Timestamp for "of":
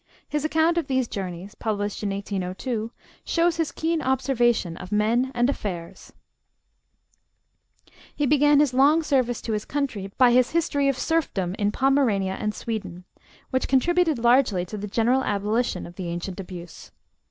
0.79-0.87, 4.77-4.91, 10.89-10.97, 15.85-15.93